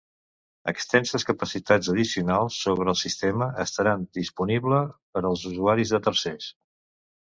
Extenses 0.71 1.25
capacitats 1.29 1.91
addicionals 1.93 2.57
sobre 2.67 2.89
el 2.95 2.99
sistema 3.01 3.49
estaran 3.67 4.07
disponible 4.21 4.81
per 5.15 5.23
als 5.31 5.45
usuaris 5.51 5.93
de 5.97 6.01
tercers. 6.09 6.53